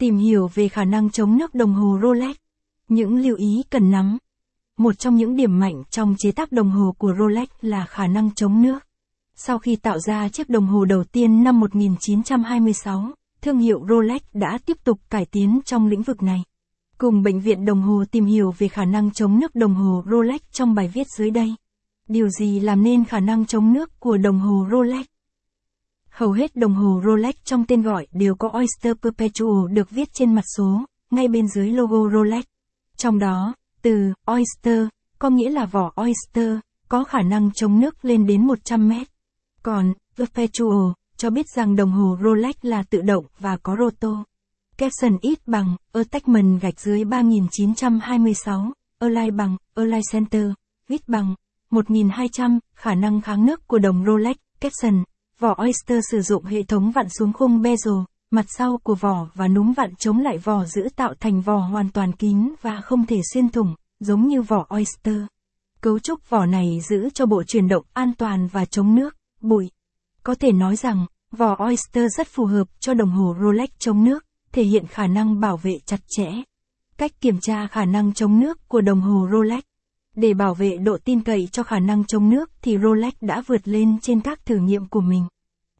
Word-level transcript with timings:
Tìm 0.00 0.16
hiểu 0.16 0.50
về 0.54 0.68
khả 0.68 0.84
năng 0.84 1.10
chống 1.10 1.38
nước 1.38 1.54
đồng 1.54 1.74
hồ 1.74 1.98
Rolex. 2.02 2.36
Những 2.88 3.16
lưu 3.16 3.36
ý 3.36 3.62
cần 3.70 3.90
nắm. 3.90 4.18
Một 4.76 4.98
trong 4.98 5.16
những 5.16 5.36
điểm 5.36 5.58
mạnh 5.58 5.82
trong 5.90 6.14
chế 6.18 6.32
tác 6.32 6.52
đồng 6.52 6.70
hồ 6.70 6.94
của 6.98 7.14
Rolex 7.18 7.48
là 7.60 7.86
khả 7.86 8.06
năng 8.06 8.34
chống 8.34 8.62
nước. 8.62 8.78
Sau 9.34 9.58
khi 9.58 9.76
tạo 9.76 9.98
ra 9.98 10.28
chiếc 10.28 10.48
đồng 10.48 10.66
hồ 10.66 10.84
đầu 10.84 11.04
tiên 11.04 11.44
năm 11.44 11.60
1926, 11.60 13.10
thương 13.42 13.58
hiệu 13.58 13.80
Rolex 13.88 14.22
đã 14.32 14.58
tiếp 14.66 14.76
tục 14.84 14.98
cải 15.10 15.26
tiến 15.26 15.60
trong 15.64 15.86
lĩnh 15.86 16.02
vực 16.02 16.22
này. 16.22 16.42
Cùng 16.98 17.22
Bệnh 17.22 17.40
viện 17.40 17.64
Đồng 17.64 17.82
hồ 17.82 18.04
tìm 18.10 18.24
hiểu 18.24 18.54
về 18.58 18.68
khả 18.68 18.84
năng 18.84 19.10
chống 19.10 19.40
nước 19.40 19.54
đồng 19.54 19.74
hồ 19.74 20.04
Rolex 20.10 20.40
trong 20.52 20.74
bài 20.74 20.90
viết 20.94 21.06
dưới 21.18 21.30
đây. 21.30 21.54
Điều 22.08 22.28
gì 22.28 22.60
làm 22.60 22.82
nên 22.82 23.04
khả 23.04 23.20
năng 23.20 23.46
chống 23.46 23.72
nước 23.72 24.00
của 24.00 24.16
đồng 24.16 24.38
hồ 24.38 24.66
Rolex? 24.70 25.06
Hầu 26.10 26.32
hết 26.32 26.56
đồng 26.56 26.74
hồ 26.74 27.02
Rolex 27.04 27.34
trong 27.44 27.64
tên 27.66 27.82
gọi 27.82 28.06
đều 28.12 28.34
có 28.34 28.48
Oyster 28.48 28.96
Perpetual 29.02 29.72
được 29.72 29.90
viết 29.90 30.08
trên 30.12 30.34
mặt 30.34 30.44
số, 30.56 30.84
ngay 31.10 31.28
bên 31.28 31.48
dưới 31.48 31.70
logo 31.70 32.10
Rolex. 32.12 32.44
Trong 32.96 33.18
đó, 33.18 33.54
từ 33.82 34.12
Oyster 34.26 34.86
có 35.18 35.30
nghĩa 35.30 35.50
là 35.50 35.64
vỏ 35.64 35.92
Oyster, 35.96 36.58
có 36.88 37.04
khả 37.04 37.22
năng 37.22 37.50
chống 37.54 37.80
nước 37.80 38.04
lên 38.04 38.26
đến 38.26 38.46
100 38.46 38.88
mét. 38.88 39.08
Còn 39.62 39.92
Perpetual 40.16 40.92
cho 41.16 41.30
biết 41.30 41.46
rằng 41.56 41.76
đồng 41.76 41.92
hồ 41.92 42.18
Rolex 42.24 42.54
là 42.62 42.82
tự 42.82 43.00
động 43.00 43.24
và 43.38 43.56
có 43.56 43.76
roto. 43.78 44.24
Capson 44.76 45.18
ít 45.20 45.38
bằng, 45.46 45.76
attachment 45.92 46.60
gạch 46.60 46.80
dưới 46.80 47.04
3926, 47.04 48.72
Align 48.98 49.36
bằng, 49.36 49.56
Align 49.74 50.00
Center, 50.12 50.46
ít 50.88 51.08
bằng, 51.08 51.34
1200, 51.70 52.58
khả 52.74 52.94
năng 52.94 53.20
kháng 53.20 53.46
nước 53.46 53.66
của 53.66 53.78
đồng 53.78 54.04
Rolex, 54.06 54.36
Capson, 54.60 55.04
vỏ 55.40 55.54
Oyster 55.58 56.04
sử 56.10 56.20
dụng 56.20 56.44
hệ 56.44 56.62
thống 56.62 56.90
vặn 56.90 57.08
xuống 57.08 57.32
khung 57.32 57.62
bezel, 57.62 58.04
mặt 58.30 58.44
sau 58.48 58.78
của 58.82 58.94
vỏ 58.94 59.26
và 59.34 59.48
núm 59.48 59.72
vặn 59.72 59.94
chống 59.96 60.18
lại 60.18 60.38
vỏ 60.38 60.64
giữ 60.64 60.88
tạo 60.96 61.14
thành 61.20 61.40
vỏ 61.40 61.56
hoàn 61.56 61.90
toàn 61.90 62.12
kín 62.12 62.54
và 62.62 62.80
không 62.80 63.06
thể 63.06 63.20
xuyên 63.32 63.48
thủng, 63.48 63.74
giống 64.00 64.28
như 64.28 64.42
vỏ 64.42 64.66
Oyster. 64.68 65.16
Cấu 65.80 65.98
trúc 65.98 66.30
vỏ 66.30 66.46
này 66.46 66.80
giữ 66.88 67.10
cho 67.14 67.26
bộ 67.26 67.42
chuyển 67.42 67.68
động 67.68 67.84
an 67.92 68.12
toàn 68.18 68.46
và 68.46 68.64
chống 68.64 68.94
nước, 68.94 69.16
bụi. 69.40 69.70
Có 70.22 70.34
thể 70.34 70.52
nói 70.52 70.76
rằng, 70.76 71.06
vỏ 71.36 71.56
Oyster 71.58 72.04
rất 72.16 72.28
phù 72.28 72.44
hợp 72.44 72.68
cho 72.80 72.94
đồng 72.94 73.10
hồ 73.10 73.36
Rolex 73.42 73.70
chống 73.78 74.04
nước, 74.04 74.24
thể 74.52 74.62
hiện 74.62 74.86
khả 74.86 75.06
năng 75.06 75.40
bảo 75.40 75.56
vệ 75.56 75.78
chặt 75.86 76.00
chẽ. 76.08 76.32
Cách 76.96 77.20
kiểm 77.20 77.40
tra 77.40 77.66
khả 77.66 77.84
năng 77.84 78.14
chống 78.14 78.40
nước 78.40 78.68
của 78.68 78.80
đồng 78.80 79.00
hồ 79.00 79.28
Rolex. 79.32 79.69
Để 80.20 80.34
bảo 80.34 80.54
vệ 80.54 80.76
độ 80.76 80.98
tin 81.04 81.20
cậy 81.20 81.48
cho 81.52 81.62
khả 81.62 81.78
năng 81.78 82.04
chống 82.04 82.30
nước 82.30 82.50
thì 82.62 82.78
Rolex 82.78 83.12
đã 83.20 83.42
vượt 83.46 83.68
lên 83.68 84.00
trên 84.00 84.20
các 84.20 84.46
thử 84.46 84.56
nghiệm 84.56 84.86
của 84.86 85.00
mình. 85.00 85.24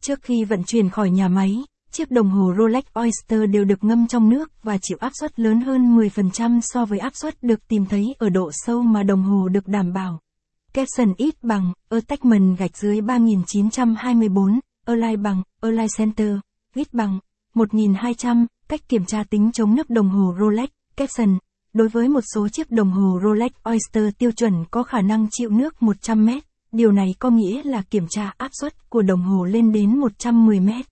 Trước 0.00 0.22
khi 0.22 0.44
vận 0.44 0.64
chuyển 0.64 0.90
khỏi 0.90 1.10
nhà 1.10 1.28
máy, 1.28 1.64
chiếc 1.92 2.10
đồng 2.10 2.30
hồ 2.30 2.54
Rolex 2.58 2.84
Oyster 2.94 3.50
đều 3.50 3.64
được 3.64 3.84
ngâm 3.84 4.06
trong 4.06 4.28
nước 4.28 4.50
và 4.62 4.78
chịu 4.82 4.98
áp 5.00 5.12
suất 5.20 5.40
lớn 5.40 5.60
hơn 5.60 5.96
10% 5.96 6.60
so 6.62 6.84
với 6.84 6.98
áp 6.98 7.16
suất 7.16 7.42
được 7.42 7.68
tìm 7.68 7.86
thấy 7.86 8.14
ở 8.18 8.28
độ 8.28 8.50
sâu 8.52 8.82
mà 8.82 9.02
đồng 9.02 9.22
hồ 9.22 9.48
được 9.48 9.68
đảm 9.68 9.92
bảo. 9.92 10.20
Capson 10.72 11.14
ít 11.16 11.34
bằng, 11.42 11.72
attachment 11.88 12.58
gạch 12.58 12.76
dưới 12.76 13.00
3924, 13.00 14.60
Align 14.86 15.22
bằng, 15.22 15.42
Align 15.60 15.88
Center, 15.98 16.36
ít 16.74 16.94
bằng, 16.94 17.18
1200, 17.54 18.46
cách 18.68 18.88
kiểm 18.88 19.04
tra 19.04 19.24
tính 19.30 19.50
chống 19.52 19.74
nước 19.74 19.90
đồng 19.90 20.08
hồ 20.08 20.34
Rolex, 20.40 20.68
Capson. 20.96 21.38
Đối 21.72 21.88
với 21.88 22.08
một 22.08 22.20
số 22.34 22.48
chiếc 22.48 22.70
đồng 22.70 22.90
hồ 22.90 23.20
Rolex 23.24 23.52
Oyster 23.62 24.04
tiêu 24.18 24.32
chuẩn 24.32 24.64
có 24.70 24.82
khả 24.82 25.00
năng 25.00 25.26
chịu 25.30 25.50
nước 25.50 25.82
100 25.82 26.26
mét, 26.26 26.44
điều 26.72 26.92
này 26.92 27.06
có 27.18 27.30
nghĩa 27.30 27.62
là 27.62 27.82
kiểm 27.82 28.06
tra 28.10 28.32
áp 28.38 28.50
suất 28.60 28.90
của 28.90 29.02
đồng 29.02 29.22
hồ 29.22 29.44
lên 29.44 29.72
đến 29.72 29.98
110 29.98 30.60
mét. 30.60 30.86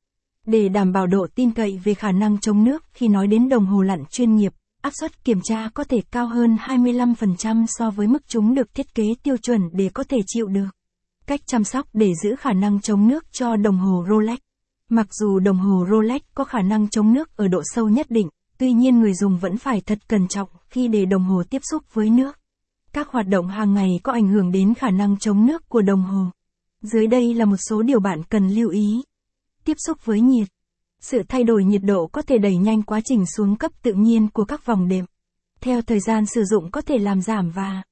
Để 0.46 0.68
đảm 0.68 0.92
bảo 0.92 1.06
độ 1.06 1.26
tin 1.34 1.50
cậy 1.50 1.80
về 1.84 1.94
khả 1.94 2.12
năng 2.12 2.40
chống 2.40 2.64
nước 2.64 2.84
khi 2.92 3.08
nói 3.08 3.26
đến 3.26 3.48
đồng 3.48 3.66
hồ 3.66 3.82
lặn 3.82 4.04
chuyên 4.10 4.34
nghiệp, 4.34 4.52
áp 4.82 4.92
suất 5.00 5.24
kiểm 5.24 5.40
tra 5.44 5.68
có 5.74 5.84
thể 5.84 6.00
cao 6.10 6.26
hơn 6.26 6.56
25% 6.66 7.64
so 7.68 7.90
với 7.90 8.06
mức 8.06 8.22
chúng 8.28 8.54
được 8.54 8.74
thiết 8.74 8.94
kế 8.94 9.04
tiêu 9.22 9.36
chuẩn 9.36 9.60
để 9.72 9.90
có 9.94 10.04
thể 10.08 10.18
chịu 10.26 10.46
được. 10.46 10.68
Cách 11.27 11.40
chăm 11.46 11.64
sóc 11.64 11.86
để 11.92 12.12
giữ 12.22 12.36
khả 12.36 12.52
năng 12.52 12.80
chống 12.80 13.08
nước 13.08 13.33
cho 13.33 13.56
đồng 13.56 13.78
hồ 13.78 14.05
Rolex. 14.08 14.38
Mặc 14.88 15.06
dù 15.14 15.38
đồng 15.38 15.58
hồ 15.58 15.86
Rolex 15.90 16.22
có 16.34 16.44
khả 16.44 16.62
năng 16.62 16.88
chống 16.88 17.12
nước 17.12 17.36
ở 17.36 17.48
độ 17.48 17.62
sâu 17.64 17.88
nhất 17.88 18.06
định, 18.11 18.28
tuy 18.58 18.72
nhiên 18.72 19.00
người 19.00 19.14
dùng 19.14 19.38
vẫn 19.38 19.58
phải 19.58 19.80
thật 19.86 19.98
cẩn 20.08 20.28
trọng 20.28 20.48
khi 20.70 20.89
để 20.89 21.06
đồng 21.06 21.24
hồ 21.24 21.42
tiếp 21.51 21.62
xúc 21.70 21.83
với 21.92 22.11
nước. 22.11 22.39
Các 22.92 23.08
hoạt 23.08 23.27
động 23.29 23.48
hàng 23.48 23.74
ngày 23.74 24.01
có 24.02 24.12
ảnh 24.12 24.29
hưởng 24.29 24.52
đến 24.52 24.74
khả 24.74 24.90
năng 24.90 25.18
chống 25.18 25.46
nước 25.46 25.68
của 25.68 25.83
đồng 25.83 26.02
hồ. 26.02 26.24
Dưới 26.83 27.06
đây 27.06 27.34
là 27.34 27.45
một 27.45 27.56
số 27.68 27.83
điều 27.83 28.01
bạn 28.01 28.23
cần 28.23 28.48
lưu 28.48 28.70
ý. 28.70 29.02
Tiếp 29.64 29.77
xúc 29.86 29.98
với 30.05 30.20
nhiệt. 30.20 30.48
Sự 31.01 31.23
thay 31.29 31.45
đổi 31.45 31.64
nhiệt 31.64 31.83
độ 31.84 32.06
có 32.06 32.23
thể 32.23 32.39
đẩy 32.39 32.56
nhanh 32.56 32.83
quá 32.83 33.01
trình 33.05 33.27
xuống 33.27 33.56
cấp 33.56 33.73
tự 33.83 33.92
nhiên 33.92 34.29
của 34.29 34.45
các 34.45 34.67
vòng 34.67 34.89
đệm. 34.89 35.05
Theo 35.61 35.83
thời 35.83 36.01
gian 36.01 36.27
sử 36.27 36.45
dụng 36.45 36.70
có 36.70 36.80
thể 36.80 36.98
làm 36.98 37.23
giảm 37.23 37.50
và 37.50 37.83